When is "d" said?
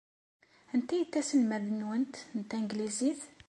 1.05-1.09